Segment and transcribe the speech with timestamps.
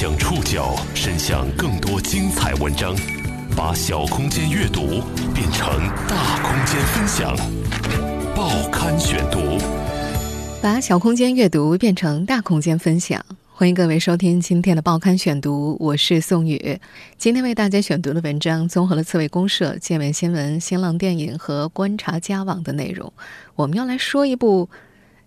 [0.00, 2.96] 将触角伸向更多精彩文章，
[3.54, 5.02] 把小空间阅读
[5.34, 5.68] 变成
[6.08, 7.36] 大空间分享。
[8.34, 9.58] 报刊选读，
[10.62, 13.22] 把小空间阅读变成大空间分享。
[13.50, 16.80] 欢迎各位收听今天的报刊选读，我是宋宇。
[17.18, 23.12] 今天为大家选读的文章综合了刺猬公社、界面新闻、新浪电影和观察家网的内容。
[23.54, 24.70] 我们要来说一部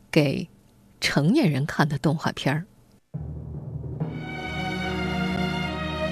[0.10, 0.50] 给
[1.00, 2.66] 成年人看的动画片儿。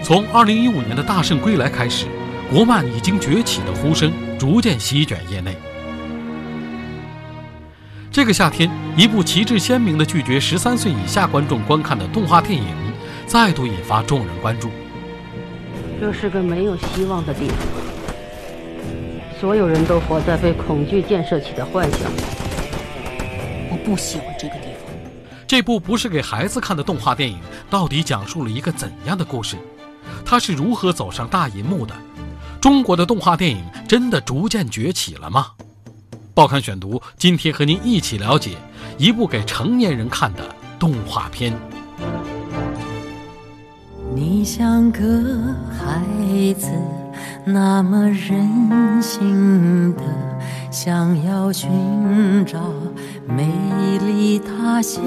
[0.04, 2.08] 从二零一五年的大圣归来开始，
[2.50, 5.56] 国漫已经崛起的呼声逐渐席卷业内。
[8.12, 12.68] 这个夏天，一部旗帜鲜明的拒绝十三岁以下观众观看的动画电影，
[13.28, 14.72] 再度引发众人关注。
[16.00, 17.58] 这是个没有希望的地方，
[19.40, 22.12] 所有人都活在被恐惧建设起的幻想。
[23.70, 24.92] 我不喜欢这个地方。
[25.48, 27.38] 这部不是给孩子看的动画电影，
[27.70, 29.56] 到底讲述了一个怎样的故事？
[30.32, 31.94] 他是如何走上大银幕的？
[32.62, 35.48] 中国的动画电影真的逐渐崛起了吗？
[36.34, 38.52] 报刊选读，今天和您一起了解
[38.98, 40.40] 一部给成年人看的
[40.80, 41.54] 动画片。
[44.16, 45.02] 你像个
[45.70, 46.02] 孩
[46.54, 46.72] 子，
[47.44, 50.04] 那么任性的，
[50.72, 51.70] 想要寻
[52.46, 52.72] 找
[53.28, 55.04] 美丽他乡。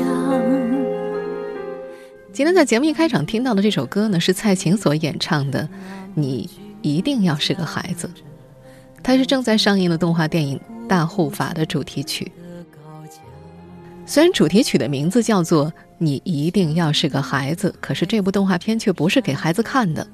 [2.35, 5.63] 今天在节目一开场听到的这首歌呢，是蔡琴所演唱的
[6.15, 6.51] 《你
[6.83, 8.11] 一定要是个孩子》，
[9.05, 12.33] 它是正在上映的动画电影《大护法》的主题曲。
[14.05, 20.05] 虽然主题曲的名字叫做《你一定要是个孩子》，可是这部动画片却不是给孩子看的。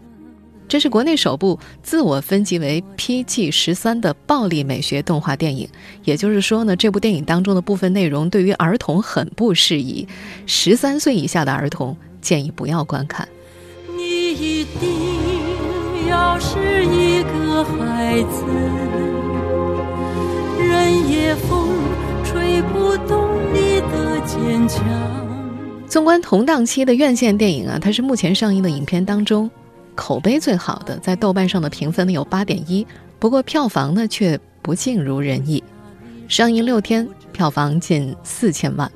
[0.68, 5.66] 这是国内首部自我分级为 PG 十三的暴力美学动画电影，
[6.04, 10.06] 也就是说呢，这部电影当中的部分内容对于儿童很不适宜，
[10.44, 13.28] 十三岁以下的儿童建议不要观看。
[13.96, 18.44] 你一定要是一个孩子，
[20.58, 21.68] 任夜风
[22.24, 24.84] 吹不动你的坚强。
[25.86, 29.50] 纵观同档期的院线电影啊，它是目前上映的影片当中。
[29.96, 32.86] 口碑最好的，在豆瓣上的评分呢有八点一，
[33.18, 35.62] 不过票房呢却不尽如人意。
[36.28, 38.90] 上映六天，票房近四千万。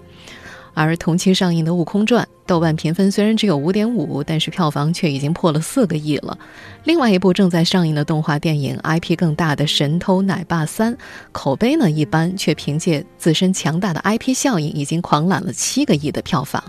[0.72, 6.38] 而同期上映的《悟空传》，豆瓣评分虽然只有五点五，但是票房却已经破了四个亿了。
[6.84, 10.94] 另外一部正在上映的动画电影，IP 更大的《神偷奶爸三》，
[11.32, 16.62] 口碑呢一般，却凭借自身强大的 IP 效应，已经狂揽了七个亿的票房。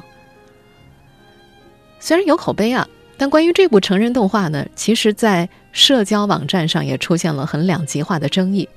[2.00, 2.88] 虽然有口碑啊。
[3.18, 8.68] 但关于这部成人动画呢，其实，在社交网站上也出现了很两极化的争议。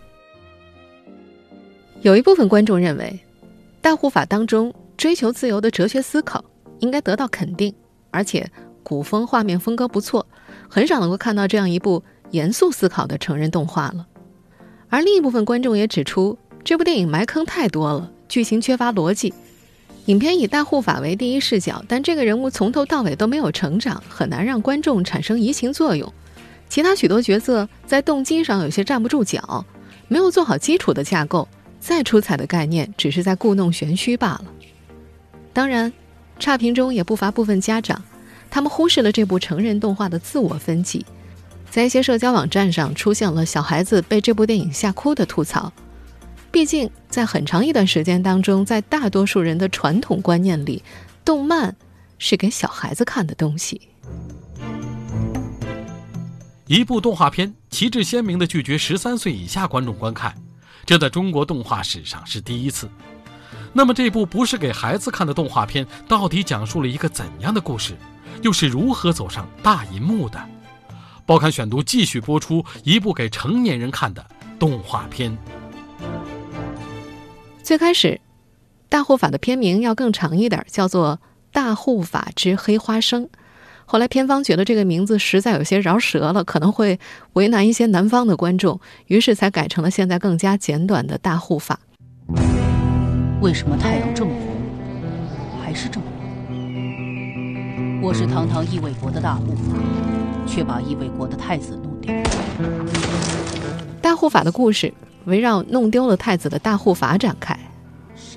[2.02, 3.18] 有一部分观众认为，
[3.80, 6.44] 大护法当中追求自由的哲学思考
[6.80, 7.74] 应该得到肯定，
[8.10, 8.50] 而且
[8.82, 10.26] 古风画面风格不错，
[10.68, 14.06] 很少能够看到这样一部严肃思考的成人动画了。
[14.88, 19.32] 而另一部分观众也指出，这部电影埋坑太多了，剧情缺乏逻辑。
[20.06, 26.10] 影片以大护法为第一视角，但这个人物从头到尾都没有成长，很难让观众产生移情作用。
[26.70, 29.64] 其他许多角色在动机上有些站不住脚，
[30.08, 31.46] 没有做好基础的架构，
[31.78, 34.44] 再出彩的概念只是在故弄玄虚罢了。
[35.52, 35.92] 当然，
[36.38, 38.02] 差评中也不乏部分家长，
[38.50, 41.04] 他们忽视了这部成人动画的自我分级，
[41.70, 45.72] 在一些社交网站上出现了小孩子被这部电影吓哭的吐槽。
[46.50, 50.82] 毕竟，在很长一段时间当中，在大多数人的传统观念里，
[51.24, 51.76] 动漫
[52.18, 53.80] 是给小孩子看的东西。
[56.66, 60.34] 一部动画片旗帜鲜明的拒绝十三岁以下观众观看，
[60.86, 62.88] 这在中国动画史上是第一次。
[63.72, 67.96] 那么，这部不是给孩子看的动画片，到底讲述了一个怎样的故事？
[68.42, 70.40] 又是如何走上大银幕的？
[71.26, 74.24] 报刊选读继续播出一部给成年人看的
[74.58, 75.36] 动画片。
[77.62, 78.20] 最开始，
[78.88, 81.18] 大护法的片名要更长一点，叫做
[81.52, 83.24] 《大护法之黑花生》。
[83.84, 86.98] 后来片方觉得这个名字实在有些饶舌了，可能会
[87.34, 91.80] 为难一些南方的观众，于是才改成了现在更加简短的大护法。
[93.40, 94.56] 为什么太阳这么红，
[95.62, 96.06] 还是这么
[96.48, 98.00] 红？
[98.02, 99.76] 我是堂堂义卫国的大护法，
[100.44, 102.12] 却把义卫国的太子弄丢。
[104.02, 104.92] 大护法的故事。
[105.24, 107.54] 围绕弄丢了太子的大护法展开，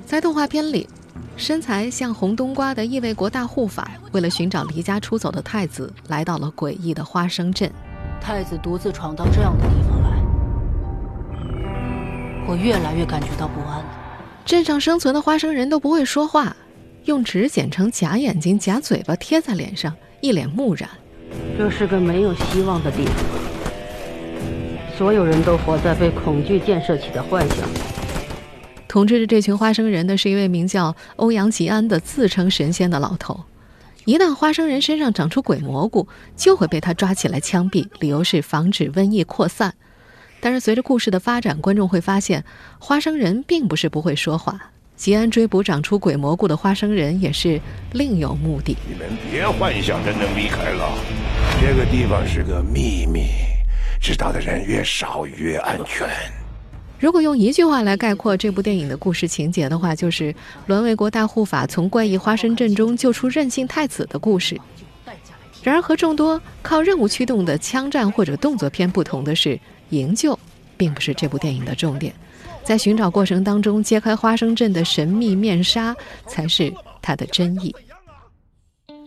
[0.06, 0.90] 在动画片里，
[1.38, 7.72] 身材像红冬瓜的异卫国大护法，为了寻找离家出走的太子，来到了诡异的花生镇。
[8.20, 10.22] 太子独自闯到这样的地方来，
[12.46, 14.01] 我越来越感觉到不安了。
[14.46, 16.56] 镇上生存的花生人都不会说话，
[17.06, 20.90] 用纸剪成假眼睛、假嘴巴贴在脸上，一脸木然。
[21.58, 23.16] 这是个没有希望的地方，
[24.98, 27.70] 所有人都活在被恐惧建设起的幻想。
[28.88, 33.46] 统治着这群花生人的是一位名叫欧阳吉安的自称神仙的老头。
[34.04, 39.76] 一旦花生人身上长出鬼蘑菇，就会被他抓起来枪毙，理由是防止瘟疫扩散。
[40.42, 42.44] 但是随着故事的发展，观众会发现，
[42.80, 44.60] 花生人并不是不会说话。
[44.96, 47.60] 吉安追捕长出鬼蘑菇的花生人也是
[47.94, 48.76] 另有目的。
[48.88, 50.94] 你们别幻想着能离开了，
[51.62, 53.28] 这个地方是个秘密，
[54.00, 56.08] 知道的人越少越安全。
[57.00, 60.36] 如果用一句话来概括这部电影的故事情节的话，就是
[60.68, 64.56] 栾卫国大护法从怪异花生镇中救出任性太子的故事。
[65.64, 69.60] 然而和众多靠任务驱动的枪战或者动作片不同的是，
[69.90, 70.38] 营救
[70.76, 72.14] 并不是这部电影的重点。
[72.64, 75.96] 在寻找过程当中，揭开花生镇的神秘面纱
[76.28, 77.76] 才是它的真意。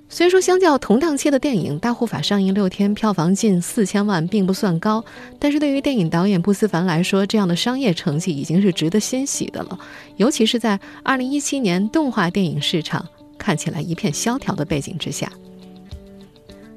[0.08, 5.04] 虽说相较同档期的电影《大护法》上映六天，票房近四千万，并不算高，
[5.40, 9.78] 但是对于电影导演布思凡来说，这样的商业成绩已经是值得欣喜的了。
[10.16, 13.04] 尤其是在二零一七年动画电影市场
[13.38, 15.32] 看起来一片萧条的背景之下，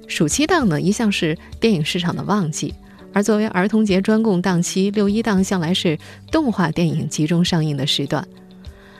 [0.07, 2.73] 暑期档呢一向是电影市场的旺季。
[3.13, 5.97] 而作为儿童节专供档期，六一档向来是
[6.31, 8.25] 动画电影集中上映的时段。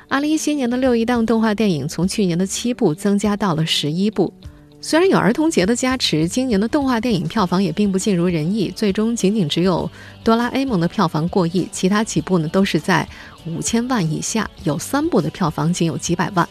[0.08, 4.34] 二零一七年的六一档动画电影从去年的七部增加到了十一部。
[4.80, 9.90] 虽然有儿童节的加持，今年的动画电影票房也并不尽如人意，最终仅仅只有
[10.24, 13.08] 《哆啦 A 梦》的票房过亿，其他几部呢都是在
[13.46, 16.48] 五千万以下，有三部的票房仅有几百万，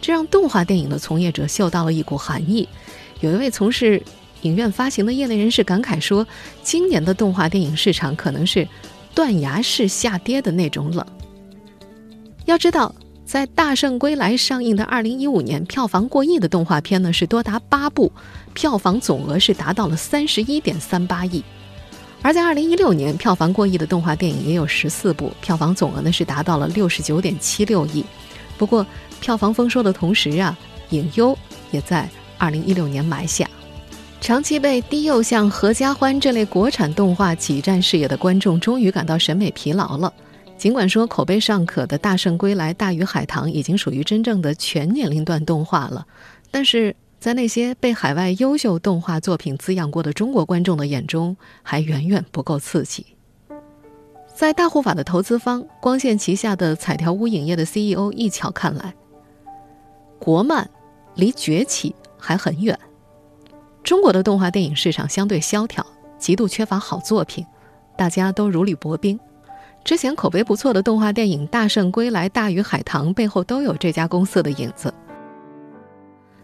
[0.00, 2.68] 这让动画电影的从业者嗅到了一股寒意。
[3.20, 4.02] 有一位从事。
[4.42, 6.24] 影院发行的业内人士感慨说
[6.62, 8.68] ：“今年的动画电影市场可能是
[9.12, 11.04] 断崖式下跌的那种冷。”
[12.46, 12.94] 要知道，
[13.26, 18.12] 在《大圣归来》上映的2015年，票房过亿的动画片呢是多达八部，
[18.54, 21.42] 票房总额是达到了31.38亿；
[22.22, 28.04] 而在2016年，票房过亿的动画电影也有十四部，票房总额呢是达到了69.76亿。
[28.56, 28.86] 不过，
[29.20, 30.56] 票房丰收的同时啊，
[30.90, 31.36] 影优
[31.72, 33.48] 也在2016年埋下。
[34.20, 40.12] 长期被低幼像《合家欢》这类国产动画挤占视野的观众，终于感到审美疲劳了。
[40.56, 46.04] 尽管说口碑尚可的《大圣归来》《大鱼海棠》已经属于真正的全年龄段动画了，
[46.50, 53.06] 但是在那些被海外优秀动画作品滋养过的中国观众的眼中，还远远不够刺激。
[54.34, 58.94] 在大护法的投资方光线旗下的彩条屋影业的 CEO 易巧看来，
[60.18, 60.68] 国漫
[61.14, 62.78] 离崛起还很远。
[63.82, 65.86] 中国的动画电影市场相对萧条，
[66.18, 67.46] 极度缺乏好作品，
[67.96, 69.18] 大家都如履薄冰。
[69.84, 74.92] 之前口碑不错的动画电影《大圣归来》《大鱼海棠》背后都有这家公司的影子。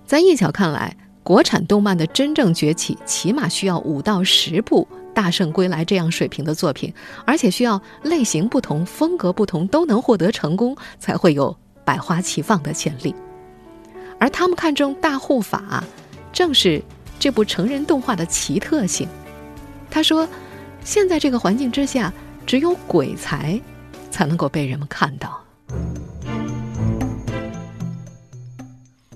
[0.07, 6.95] 在易巧看来，国产动漫的真正崛起，起码需要五到十部《大圣归来》这样水平的作品，
[7.27, 11.55] 而且需要类型不同、风格不同都能获得成功，才会有
[11.85, 13.15] 百花齐放的潜力。
[14.25, 15.63] 而他们看中《大护法》，
[16.33, 16.83] 正是。
[17.21, 19.07] 这部成人动画的奇特性，
[19.91, 20.27] 他说
[20.83, 22.13] ：“现在这个环境之下，
[22.47, 23.61] 只有鬼才
[24.11, 25.41] 才能够被人们看到。”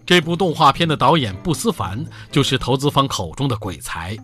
[0.07, 4.17] 这部动画片的导演布思凡就是投资方口中的鬼才。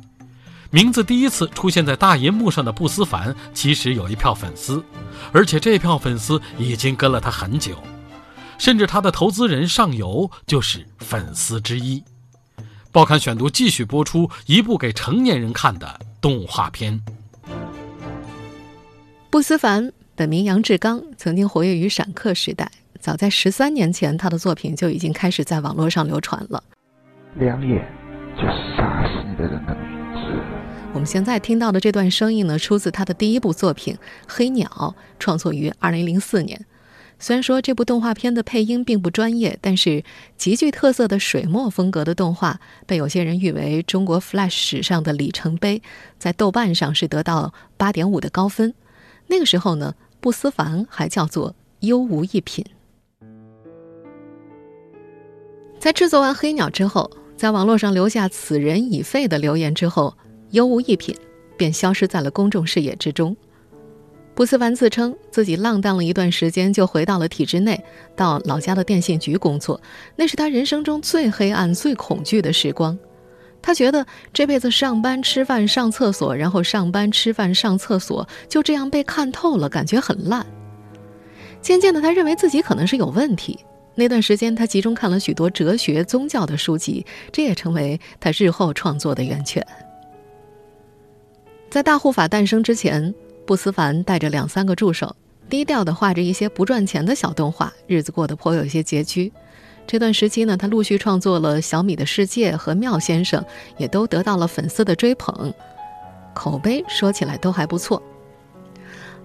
[0.70, 4.84] 名字第一次出现在大银幕上的布思凡，其实有一票粉丝，
[5.32, 7.74] 而且这票粉丝已经跟了他很久，
[8.58, 12.02] 甚至他的投资人上游就是粉丝之一。
[12.92, 17.00] 报刊选读继续播出一部给成年人看的动画片。
[19.30, 22.70] 不思凡本名杨志刚，曾经活跃于闪客时代。
[23.00, 26.62] 早在十三年前，他的作品就已经开始在网络上流传了。
[27.34, 27.84] 两眼
[28.36, 30.40] 就是杀死的人的名字。
[30.92, 33.94] 我们现在听到的这段声音呢，出自他的第一部作品
[34.28, 34.68] 《黑鸟》，
[35.18, 36.64] 创作于二零零四年。
[37.18, 40.04] 虽然说这部动画片的配音并不专业，但是
[40.36, 45.80] 极具特色的水墨风格的动画被有些人誉为中国 Flash 史上的里程碑，
[46.18, 48.74] 在豆瓣上是得到八点五的高分。
[49.28, 52.64] 那个时候呢，不思凡还叫做优无一品。
[55.78, 60.16] 在制作完《黑鸟》之后，在网络上留下“此人已废”的留言之后，
[60.50, 61.16] 优无一品
[61.56, 63.36] 便消失在了公众视野之中。
[64.34, 67.82] 布斯凡自称自己浪荡了一段时间，就回到了体制内，
[68.16, 69.80] 到老家的电信局工作。
[70.16, 72.98] 那是他人生中最黑暗、最恐惧的时光。
[73.62, 80.44] 他觉得这辈子上班、吃饭、上厕所，然后上班、吃饭、上厕所，就这样被看透了，感觉很烂。
[81.62, 83.58] 渐渐的，他认为自己可能是有问题。
[83.94, 89.64] 那段时间，他集中看了许多哲学、宗教的书籍，这也成为他日后创作的源泉。
[91.70, 93.14] 在大护法诞生之前，
[93.46, 95.14] 布思凡带着两三个助手，
[95.48, 99.32] 低调地画着一些不赚钱的小动画，日子过得颇有些拮据。
[99.86, 103.42] 这段时期呢，他陆续创作了《小米的世界》和《妙先生》，
[103.76, 105.52] 也都得到了粉丝的追捧，
[106.32, 108.02] 口碑说起来都还不错。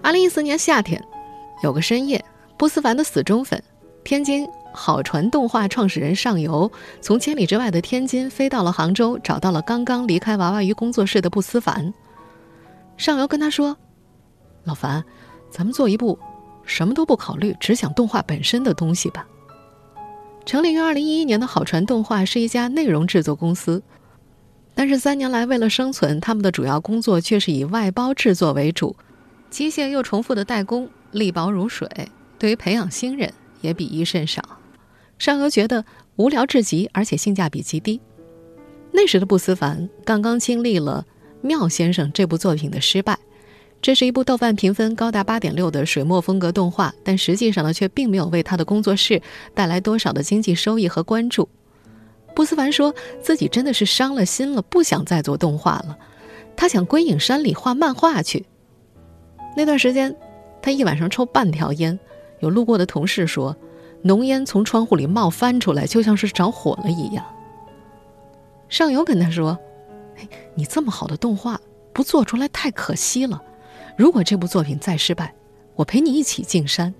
[0.02, 1.02] 二零一四年夏天，
[1.62, 2.22] 有个深夜，
[2.58, 3.62] 布思凡的死忠粉，
[4.04, 11.92] 天津好传动画创始人上游，从千里之外的天津飞到了杭州，找到了刚刚离开娃娃鱼工作室的布思凡。
[12.98, 13.74] 上游跟他说
[14.64, 15.04] ：“老樊，
[15.50, 16.18] 咱们做一部
[16.64, 19.26] 什么都不考虑，只想动画本身的东西吧。”
[20.46, 23.82] 成立于二零一一年的好传动画是一家内容制作公司，
[24.74, 28.96] 但是三年来为了生存，他们的主要工作却是以外包制作为主，
[29.50, 31.88] 机械又重复的代工，力薄如水，
[32.38, 34.42] 对于培养新人也比夷甚少。
[35.18, 35.84] 上游觉得
[36.16, 38.00] 无聊至极，而且性价比极低。
[38.92, 41.04] 那时的布思凡刚刚经历了
[41.46, 43.18] 《妙先生》这部作品的失败。
[43.82, 49.22] 这是一部豆瓣评分高达八点六的水墨风格动画，但实际上呢，却并没有为他的工作室
[49.54, 51.48] 带来多少的经济收益和关注。
[52.34, 55.98] 布斯凡说自己真的是伤了心了，不想再做动画了，
[56.56, 58.44] 他想归隐山里画漫画去。
[59.56, 60.14] 那段时间，
[60.60, 61.98] 他一晚上抽半条烟，
[62.40, 63.56] 有路过的同事说，
[64.02, 67.24] 浓烟从窗户里冒翻出来，就像是着火了一样。
[68.68, 69.58] 上游跟他说：“，
[70.54, 71.60] 你这么好的动画
[71.92, 73.42] 不做出来太可惜了。”
[74.00, 75.30] 如果这部作品再失败，
[75.74, 76.94] 我陪你一起进山。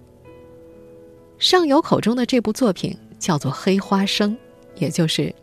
[1.39, 4.33] 上游口中的这部作品叫做《黑花生》，
[4.75, 5.35] 也就是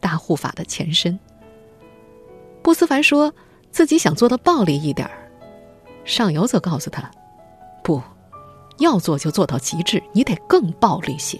[0.00, 1.20] 大护法的前身。
[2.62, 3.30] 布思凡说
[3.70, 5.30] 自己想做的暴力一点儿，
[6.06, 7.10] 上游则告诉他，
[7.84, 8.02] 不
[8.78, 11.38] 要做就做到极致，你得更暴力些。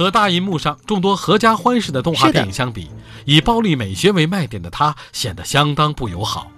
[0.00, 2.88] 和大银幕上众多合家欢式的动画电影相比。
[3.26, 6.50] 以暴力美学为卖点的它显得相当不友好，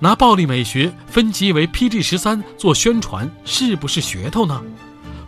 [0.00, 4.60] 拿暴力美学分级为 PG 十三做宣传是不是噱头呢？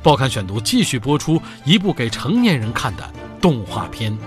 [0.02, 3.08] 报刊选读继续播出一部给成年人看的
[3.40, 4.18] 动画片。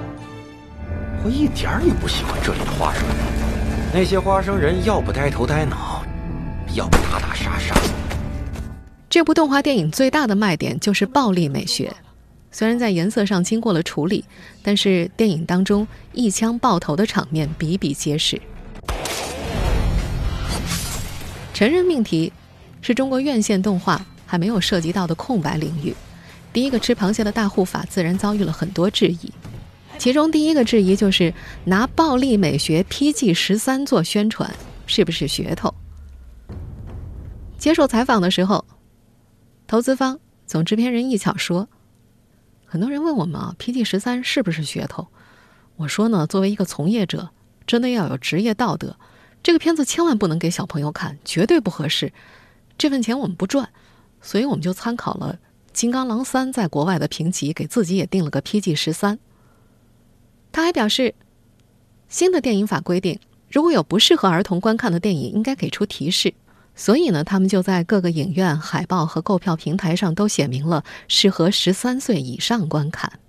[1.25, 3.17] 我一点儿也不喜欢这里的花生人，
[3.93, 6.01] 那些花生人要不呆头呆脑，
[6.75, 7.75] 要不打打杀杀。
[9.09, 11.93] 这部动画电影最大的卖点就是暴力美学。
[12.51, 14.25] 虽然在颜色上经过了处理，
[14.61, 18.39] 但是电影当中一枪爆头的场面比比皆是。
[21.53, 22.33] 成人命题
[22.81, 25.95] 是中国院线动画还没有涉及到的空白领域。
[26.51, 29.31] 第一个吃螃蟹的大护法自然遭遇了很多质疑，
[29.97, 34.53] 其中第一个质疑就是拿暴力美学 PG 十三做宣传
[34.85, 35.73] 是不是噱头？
[37.57, 38.65] 接受采访的时候，
[39.67, 41.69] 投资方总制片人易巧说。
[42.71, 45.09] 很多人问我们啊，PG 十三是不是噱头？
[45.75, 47.31] 我说呢，作为一个从业者，
[47.67, 48.95] 真的要有职业道德。
[49.43, 52.13] 这个片子千万不能给小朋友看，绝对不合适。
[52.77, 53.67] 这份钱我们不赚，
[54.21, 55.37] 所以我们就参考了
[55.73, 59.19] 《金刚狼三》在国外的评级，给自己也定了个 PG 十三。
[60.53, 61.13] 他还表示，
[62.07, 66.33] 新的电影法规定，如果有不适合儿童观看的电影，应该给出提示。
[66.81, 73.19] 所以呢，他们就在各个影院、海报和购票平台上都写明了适合十三岁以上观看。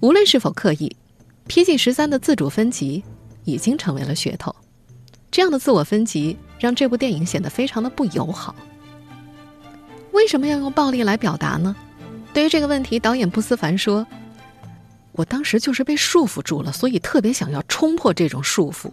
[0.00, 0.96] 无论是否刻意
[1.46, 3.04] ，PG 十三的自主分级
[3.44, 4.52] 已经成为了噱头。
[5.30, 8.56] 这样的自我分级让这部电影显得非常的不友好。
[10.10, 11.76] 为什么要用暴力来表达呢？
[12.34, 14.04] 对于这个问题，导演布思凡说
[15.12, 18.90] ：“我当时就是被束缚住了，所以特别想要冲破这种束缚。”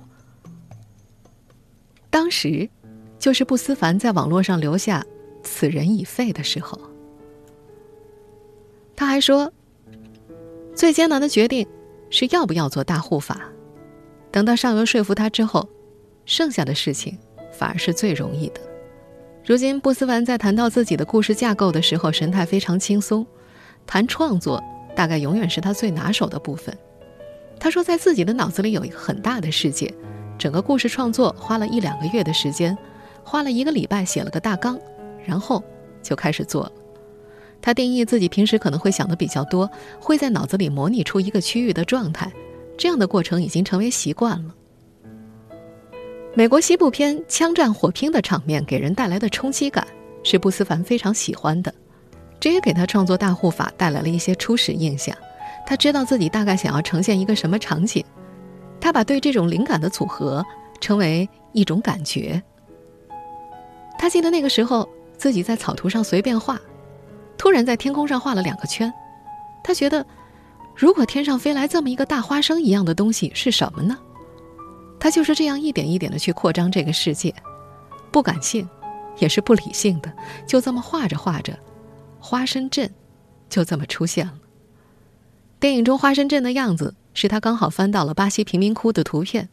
[2.16, 2.70] 当时，
[3.20, 5.06] 就是布思凡在网络上留下
[5.44, 6.80] “此人已废”的时候。
[8.96, 9.52] 他还说，
[10.74, 11.68] 最艰难的决定
[12.10, 13.42] 是要不要做大护法。
[14.32, 15.68] 等到上游说服他之后，
[16.24, 17.18] 剩下的事情
[17.52, 18.62] 反而是最容易的。
[19.46, 23.28] 如今，布思凡在谈到自己的故事架构的时候，神态非常轻松。
[23.86, 24.64] 谈创作，
[24.96, 26.74] 大概永远是他最拿手的部分。
[27.60, 29.94] 他说，在自己的脑子里有一个很大的世界。
[30.38, 32.78] 整个故事创作花了一两个月的时间，
[33.24, 34.80] 花了一个礼拜写了个大纲，
[35.26, 35.64] 然后
[36.02, 36.72] 就开始做了。
[37.62, 42.32] 他定义自己平时可能会想的比较多，会在脑子里模拟出一个区域的状态，
[42.78, 44.54] 这样的过程已经成为习惯了。
[46.36, 49.88] 美国西部片枪战火拼的场面给人带来的冲击感
[50.22, 51.74] 是布斯凡非常喜欢的，
[52.40, 55.16] 这也给他创作大护法带来了一些初始印象。
[55.66, 58.06] 他知道自己大概想要呈现一个什么场景。
[58.80, 60.46] 他把对这种灵感的组合
[60.80, 62.42] 称为一种感觉。
[63.98, 66.60] 他记得那个时候自己在草图上随便画，
[67.38, 68.94] 突然在天空上画了两个圈。
[69.64, 70.06] 他觉得，
[70.76, 73.98] 如果天上飞来这么一个大花生一样的东西是什么呢？
[75.00, 77.34] 他就是这样一点一点的去扩张这个世界，
[78.12, 78.68] 不感性，
[79.18, 80.12] 也是不理性的，
[80.46, 81.58] 就这么画着画着，
[82.20, 82.92] 花生镇
[83.50, 84.34] 就这么出现了。
[85.60, 89.50] 电影中花生镇的样子是他刚好翻到了巴西贫民窟的图片，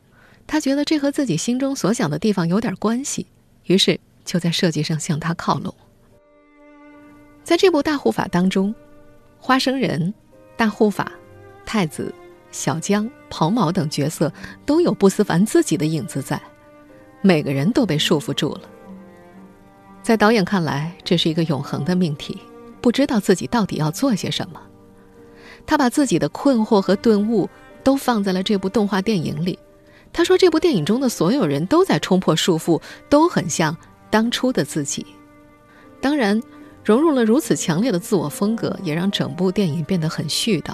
[0.47, 3.27] 他觉得这和自己心中所想的地方有点关系，
[3.65, 5.75] 于是就在设计上向他靠拢。
[7.45, 8.75] 在这部大护法当中，
[9.39, 10.13] 花生人、
[10.57, 11.11] 大护法、
[11.65, 12.15] 太子、
[12.51, 14.33] 小江、袍毛等角色
[14.67, 16.41] 都有不思凡自己的影子在，
[17.21, 18.63] 每个人都被束缚住了。
[20.03, 22.37] 在导演看来，这是一个永恒的命题，
[22.81, 24.61] 不知道自己到底要做些什么。
[25.67, 27.49] 他把自己的困惑和顿悟
[27.83, 29.59] 都放在了这部动画电影里。
[30.13, 33.75] 他说：“这部电影中的所有人都在冲破束缚，都很像
[34.11, 35.07] 当初的自己。
[36.03, 36.39] 当然，
[36.85, 40.73] 融入了如此强烈的自我风格，也让整部电影变得很絮叨。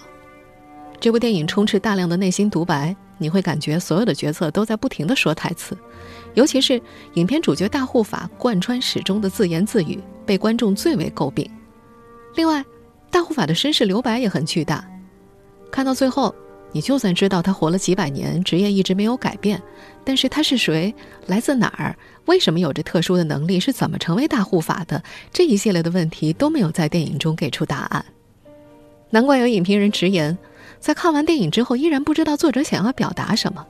[0.99, 5.79] 这部电影充斥大量的内心独白，你会感觉所有的角色都在不停地说台词，
[6.35, 6.83] 尤其是
[7.15, 11.49] 影片主角大护法贯穿始终的自言自语，被观众最为诟病。
[12.35, 12.65] 另外，
[13.11, 14.87] 大护法的身世留白也很巨大，
[15.71, 16.35] 看到最后，
[16.73, 19.61] 你就算知道他活了几百年，职业一直没有改变，
[20.05, 20.95] 但是他是谁，
[21.27, 21.97] 来自哪儿，
[22.27, 28.05] 为什么有着特殊的能力，是怎么成为大护法的，这一系列的问题都没有在电影中给出答案。
[29.11, 30.37] 难怪有影评人直言，
[30.79, 33.67] 在看完电影之后，依然不知道作者想要表达什么。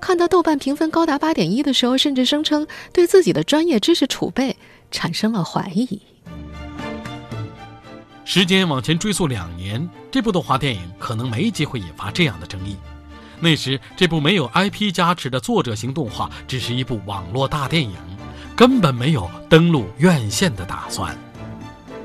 [0.00, 4.56] 看到豆瓣评分高达八点一的时候，甚至声称对自己的专业知识储备
[4.90, 6.02] 产生了怀疑。
[8.34, 12.78] 时间往前追溯两年，这部动画电影可能没机会引发这样的争议。
[13.40, 17.94] 那时，这部没有 IP 加持的作者型动画只是一部网络大电影，
[18.56, 21.14] 根本没有登陆院线的打算。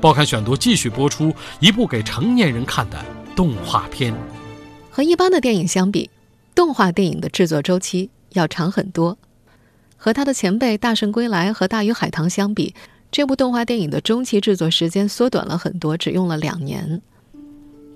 [0.02, 3.02] 报刊选读继续播出一部给成年人看的
[3.34, 4.14] 动画片。
[4.90, 6.10] 和一般的电影相比，
[6.54, 9.16] 动画电影的制作周期要长很多。
[9.96, 12.74] 和他的前辈《大圣归来》和《大鱼海棠》相比。
[13.10, 17.00] 这部动画电影的中期制作时间缩短了很多，只用了两年。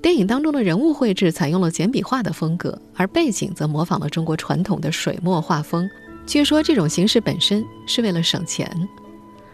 [0.01, 5.89] 电影当中的人物绘制采用了简笔画的风格，而背景则模仿了中国传统的水墨画风。
[6.27, 8.89] 据说这种形式本身是为了省钱。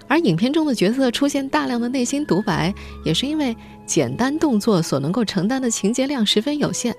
[0.07, 2.73] 而影片中的角色出现大量的内心独白，
[3.05, 6.95] 也是因为简单动作所能够承担的情节量十分有限。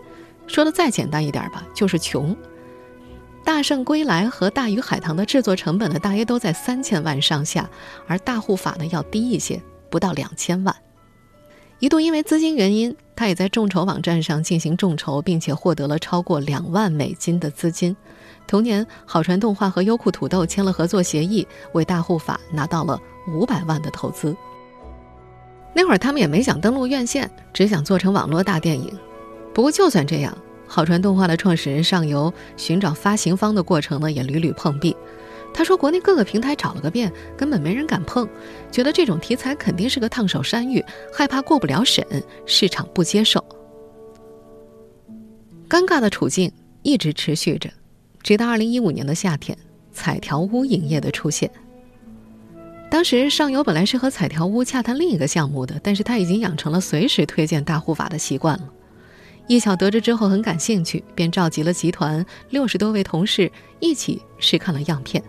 [0.46, 2.36] 说的再简单一点吧，就是穷。
[3.50, 7.68] 《大圣归来》和《大鱼海棠》的制作成本呢，大约都在三千万上下，
[8.06, 9.60] 而《大护法》呢要低一些，
[9.90, 10.76] 不到两千万。
[11.80, 17.98] 一度因为资金原因，他也在众筹网站上进行众筹，并且获得了超过两万美金的资金。
[18.46, 23.02] 同年，好传动画和优酷土豆签了合作协议，为《大护法》拿到了
[23.34, 24.38] 五百万的投资。
[25.74, 28.96] 那会儿他们也没想登陆院线，只想做成网络大电影。
[29.56, 30.38] 不过就算这样。
[30.70, 34.96] 好传动画的创始人上游寻找发行方的过程呢，也屡屡碰壁。
[35.52, 38.30] 他说，国内各个平台找了个遍，根本没人敢碰，
[38.72, 42.06] 觉得这种题材肯定是个烫手山芋，害怕过不了审，
[42.46, 43.44] 市场不接受。
[45.68, 46.52] 尴尬的处境
[46.84, 47.68] 一直持续着，
[48.22, 49.58] 直到二零一五年的夏天，
[49.92, 51.50] 彩条屋影业的出现。
[52.92, 58.70] 当时上游本来是和彩条屋洽谈另一个项目的，但是他已经养成了随时推荐大护法的习惯了。
[59.50, 65.24] 叶巧得知之后很感兴趣，便召集了集团六十多位同事一起试看了样片。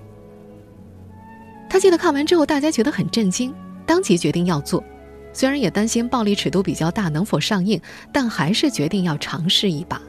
[1.70, 3.54] 他记得看完之后，大家觉得很震惊，
[3.86, 4.84] 当即决定要做。
[5.32, 7.80] 虽然也担心暴力尺度比较大，能否上映，
[8.12, 10.02] 但还是决定要尝试一把。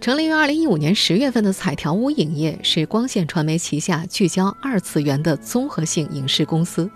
[0.00, 6.90] 成立于二零一五年十月份的彩条屋影业是光线传媒旗下聚焦二次元的综合性影视公司。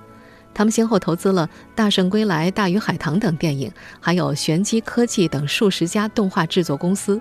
[0.55, 7.21] 他们先后投资了《大圣归来》《大鱼海棠》等电影，还有玄机科技等数十家动画制作公司，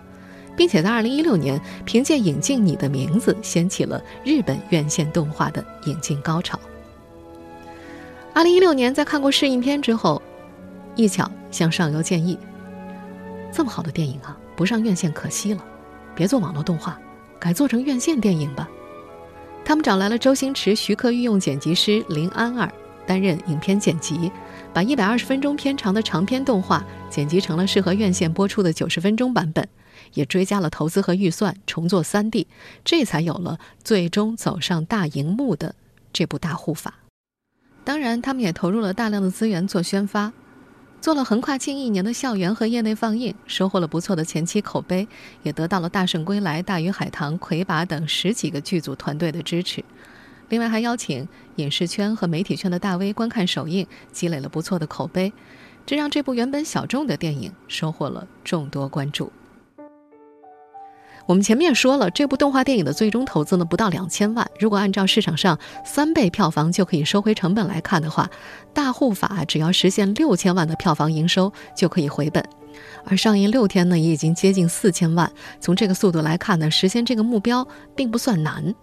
[0.56, 6.60] 并且在2016年凭借引进《你的名字》掀起了日本院线动画的引进高潮。
[8.34, 10.22] 2016年，在看过试映片之后，
[10.96, 12.38] 一巧向上游建议
[13.52, 15.64] ：“这么好的电影啊，不上院线可惜了，
[16.16, 17.00] 别做网络动画，
[17.40, 18.70] 改做成院线电影吧。”
[19.64, 22.72] 他们找来了周星驰、徐克御用剪辑师林安儿。
[23.12, 24.32] 担任影片剪辑，
[24.74, 29.68] 把一百二十分钟片长的长篇动画剪辑成了适合院线播出的九十分钟版本，
[30.14, 32.48] 也追加了投资和预算，重做三 D，
[32.86, 35.76] 这才有了最终走上大荧幕的
[36.14, 37.00] 这部大护法。
[37.84, 40.32] 当然，他们也投入了大量的资源做宣发，
[41.02, 45.06] 做了横跨近一年的校园和业内放映，收获了不错的前期口碑，
[45.44, 49.84] 也得到了《大圣归来》《大鱼海棠》《魁拔》等十几个剧组团队的支持。
[50.52, 55.32] 另外还邀请影视圈和媒体圈的大 V 观看首映，积累了不错的口碑，
[55.86, 59.32] 这让这部原本小众的电影收获了众多关注。
[61.26, 68.30] 我们前面说了，这部动画电影的最终投资呢不到两千万，如果按照市场上三倍票房就可以收回成本来看的话，
[68.74, 72.44] 大护法只要实现六千万的票房营收就可以回本，
[73.06, 78.76] 而上映六天呢也已经接近四千万，从这个速度来看呢，实现这个目标并不算难。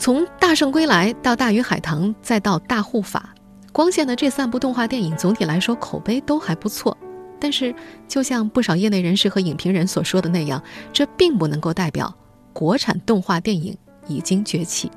[0.00, 3.34] 从《大圣归来》到《大鱼海棠》，再到《大护法》，
[3.70, 6.96] 光线的这三部动画电影总体来说口碑都还不错。
[7.38, 7.74] 但是，
[8.08, 12.14] 就像不少业内人士和影评人所说的那样，这并不能够代表
[12.54, 14.90] 国产动画电影已经崛起。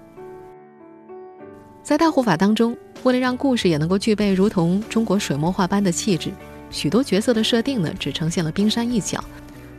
[1.84, 6.32] 在《大护法》当中，为了让故事也能够具备如同中国水墨画般的气质，
[6.70, 9.22] 许多角色的设定呢，只呈现了冰山一角，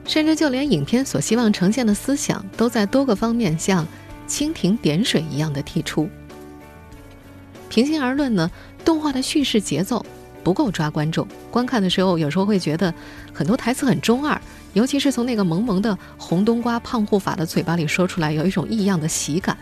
[0.04, 3.87] 甚至就连影片所希望呈现的思想，都在多个方面像。
[4.28, 6.08] 蜻蜓点水一样的提出。
[7.68, 8.50] 平心而论呢，
[8.84, 10.04] 动画的叙事节奏
[10.42, 11.26] 不够抓观众。
[11.50, 12.92] 观看的时候，有时候会觉得
[13.32, 14.40] 很多台词很中二，
[14.74, 19.56] 尤其是从那个萌萌的红冬瓜胖护法的嘴巴里说出来，有一种异样的喜感。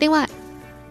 [0.00, 0.28] 另外，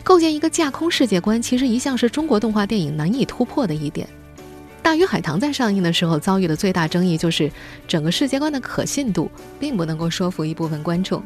[0.03, 4.07] 构建一个架空世界观，其实一向是中国动画电影难以突破的一点。
[4.85, 7.51] 《大鱼海棠》在上映的时候遭遇的最大争议，就是
[7.87, 11.23] 整个世界观的可信度并不能够说服一部分观众。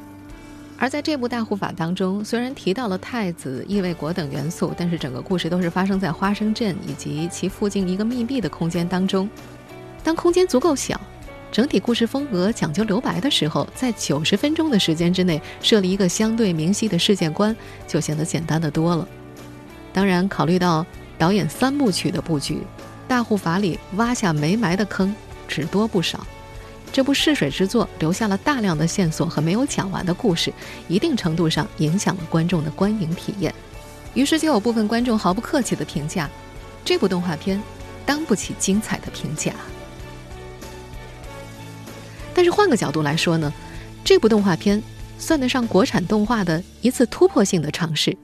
[0.80, 9.28] 而在这部大护法当中，虽然提到了太子、异卫国等元素，但是整个故事都是发生在花生镇以及其附近一个密闭的空间当中。
[10.04, 11.02] 当空间足够小，
[11.52, 17.56] 整体故事风格讲究留白的时候，在九十分钟的时间之内设立一个相对明晰的世界观，
[17.88, 19.08] 就显得简单的多了。
[19.92, 20.86] 当然，考虑到
[21.18, 22.62] 导演三部曲的布局，
[23.08, 25.14] 大护法里挖下没埋的坑
[25.48, 26.26] 只多不少。
[26.92, 30.52] 这部试水之作留下了大量的线索和没有讲完的故事，
[30.88, 33.54] 一定程度上影响了观众的观影体验。
[34.14, 36.28] 于是就有部分观众毫不客气地评价，
[36.84, 37.62] 这部动画片
[38.04, 39.54] 当不起精彩的评价。
[42.34, 43.54] 但是换个角度来说呢，
[44.04, 44.82] 这部动画片
[45.20, 48.18] 算得上国产动画的一次突破性的尝试。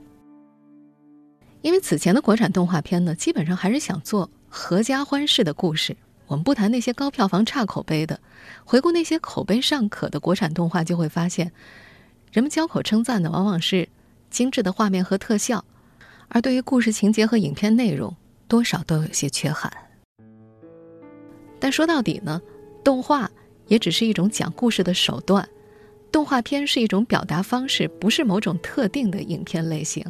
[1.62, 5.96] 因为此前的国产动画片呢，基本上还是想做合家欢式的故事。
[6.28, 8.20] 我们不谈那些高票房、差口碑的，
[8.64, 11.52] 回顾那些口碑尚可的国产动画，就会发现，
[12.32, 13.88] 人们交口称赞的往往是
[14.30, 15.64] 精致的画面和特效，
[16.30, 18.16] 而对于故事情节和影片内容，
[18.48, 19.72] 多少都有些缺憾。
[21.60, 22.42] 但说到底呢，
[22.84, 23.30] 动画
[23.68, 25.48] 也只是一种讲故事的手段，
[26.12, 30.04] 动画片是一种表达方式，不是某种特定的影片类型。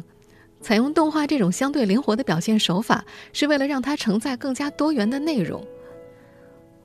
[0.60, 5.62] 采用动画这种相对灵活的表现手法，是为了让它承载更加多元的内容。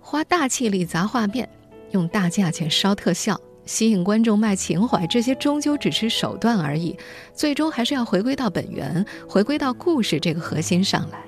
[0.10, 1.48] 花大气力砸画面，
[1.92, 6.98] 用大价钱烧特效，吸引观众卖情怀，这些终究只是手段而已。
[7.32, 11.20] 最终还是要回归到本源，回归到故事这个核心上来。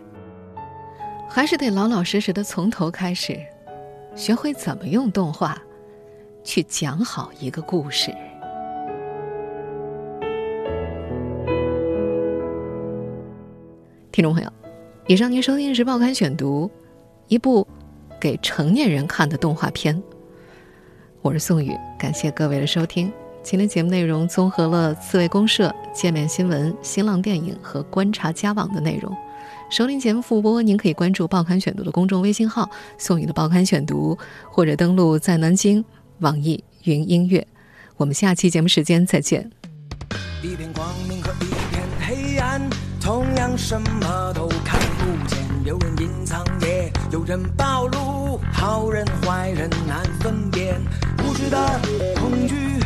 [1.29, 3.37] 还是得老老实实的从头开始，
[4.15, 5.55] 学会怎么用动画
[6.43, 8.11] 去讲好一个故事。
[14.11, 14.51] 听众朋友，
[15.05, 16.65] 以上您收听的是《报刊选读》，
[17.27, 17.67] 一部。
[18.21, 19.99] 给成年人看的动画片。
[21.23, 23.11] 我是宋宇，感谢各位的收听。
[23.41, 29.11] 今天节目内容综合了刺猬公社、界面新闻、新浪电影和观察家网的内容。
[29.71, 34.15] 收听节目复播，您可以关注《报刊选读》的公众微信号“宋宇的报刊选读”，
[34.51, 35.83] 或者登录在南京
[36.19, 37.45] 网易云音乐。
[37.97, 39.49] 我们下期节目时间再见。
[40.43, 42.61] 一片光明和一片黑暗，
[43.01, 45.50] 同样什么都看不见。
[45.63, 48.39] 有人隐藏，也有人暴露。
[48.51, 50.81] 好人坏人难分辨，
[51.19, 51.57] 无知的
[52.19, 52.79] 恐惧，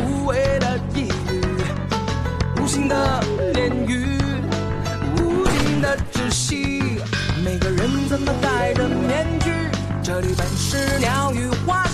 [0.00, 3.22] 无谓的抑郁，无心的
[3.54, 4.18] 炼狱，
[5.16, 7.00] 无尽的窒息。
[7.44, 9.50] 每个人怎么戴着面具？
[10.02, 11.87] 这里本是鸟语花。